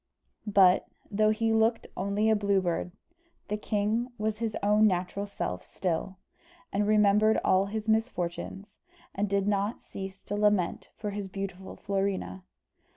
But, 0.47 0.87
though 1.11 1.29
he 1.29 1.53
looked 1.53 1.85
only 1.95 2.27
a 2.27 2.35
blue 2.35 2.59
bird, 2.59 2.91
the 3.49 3.55
king 3.55 4.11
was 4.17 4.39
his 4.39 4.57
own 4.63 4.87
natural 4.87 5.27
self 5.27 5.63
still, 5.63 6.17
and 6.73 6.87
remembered 6.87 7.37
all 7.45 7.67
his 7.67 7.87
misfortunes, 7.87 8.71
and 9.13 9.29
did 9.29 9.47
not 9.47 9.85
cease 9.91 10.19
to 10.23 10.35
lament 10.35 10.89
for 10.97 11.11
his 11.11 11.27
beautiful 11.27 11.75
Florina. 11.75 12.43